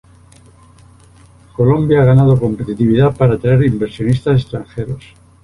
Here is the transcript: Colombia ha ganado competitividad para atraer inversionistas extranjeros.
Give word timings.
Colombia 1.55 2.01
ha 2.01 2.05
ganado 2.05 2.39
competitividad 2.39 3.15
para 3.15 3.35
atraer 3.35 3.61
inversionistas 3.65 4.41
extranjeros. 4.41 5.03